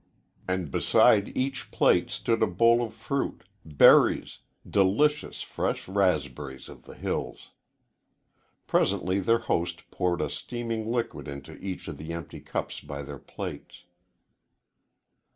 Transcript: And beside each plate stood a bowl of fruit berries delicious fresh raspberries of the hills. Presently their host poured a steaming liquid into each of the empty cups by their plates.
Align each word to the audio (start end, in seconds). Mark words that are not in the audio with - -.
And 0.47 0.71
beside 0.71 1.27
each 1.37 1.69
plate 1.69 2.09
stood 2.09 2.41
a 2.41 2.47
bowl 2.47 2.81
of 2.83 2.91
fruit 2.91 3.43
berries 3.63 4.39
delicious 4.67 5.43
fresh 5.43 5.87
raspberries 5.87 6.69
of 6.69 6.85
the 6.85 6.95
hills. 6.95 7.51
Presently 8.65 9.19
their 9.19 9.37
host 9.45 9.91
poured 9.91 10.21
a 10.21 10.31
steaming 10.31 10.91
liquid 10.91 11.27
into 11.27 11.53
each 11.59 11.87
of 11.87 11.97
the 11.99 12.13
empty 12.13 12.39
cups 12.39 12.79
by 12.81 13.03
their 13.03 13.19
plates. 13.19 13.83